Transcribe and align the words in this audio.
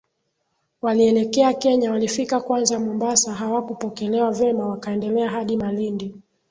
Walielekea 0.81 1.53
Kenya 1.53 1.91
walifika 1.91 2.39
kwanza 2.39 2.79
Mombasa 2.79 3.33
hawakupokelewa 3.33 4.31
vema 4.31 4.67
wakaendelea 4.67 5.29
hadi 5.29 5.57
Malindi 5.57 6.15